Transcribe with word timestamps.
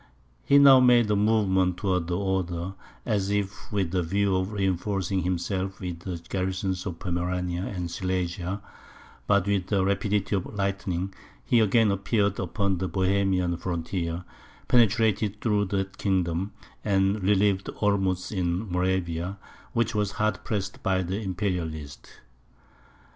He 0.43 0.57
now 0.57 0.79
made 0.79 1.11
a 1.11 1.15
movement 1.15 1.77
towards 1.77 2.07
the 2.07 2.17
Oder, 2.17 2.73
as 3.05 3.29
if 3.29 3.71
with 3.71 3.91
the 3.91 4.01
view 4.01 4.35
of 4.35 4.51
reinforcing 4.51 5.21
himself 5.21 5.79
with 5.79 5.99
the 5.99 6.19
garrisons 6.27 6.87
of 6.87 6.97
Pomerania 6.97 7.61
and 7.65 7.91
Silesia; 7.91 8.63
but, 9.27 9.45
with 9.45 9.67
the 9.67 9.85
rapidity 9.85 10.35
of 10.35 10.55
lightning, 10.55 11.13
he 11.45 11.59
again 11.59 11.91
appeared 11.91 12.39
upon 12.39 12.79
the 12.79 12.87
Bohemian 12.87 13.55
frontier, 13.57 14.23
penetrated 14.67 15.39
through 15.39 15.65
that 15.65 15.99
kingdom, 15.99 16.53
and 16.83 17.21
relieved 17.21 17.69
Olmutz 17.79 18.31
in 18.31 18.71
Moravia, 18.71 19.37
which 19.73 19.93
was 19.93 20.13
hard 20.13 20.43
pressed 20.43 20.81
by 20.81 21.03
the 21.03 21.21
Imperialists. 21.21 22.09